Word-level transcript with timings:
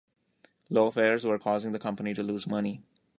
Low 0.71 0.89
fares 0.89 1.25
were 1.27 1.37
causing 1.37 1.73
the 1.73 1.79
company 1.79 2.15
to 2.15 2.23
lose 2.23 2.47
money. 2.47 2.81